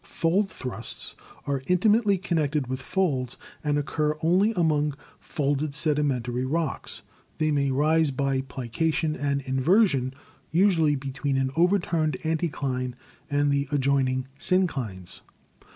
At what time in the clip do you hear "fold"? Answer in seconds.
0.03-0.49